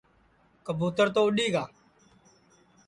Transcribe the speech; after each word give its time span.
کٻُوتر 0.65 1.07
تو 1.13 1.19
اُڈؔی 1.25 1.47
گا 1.53 1.63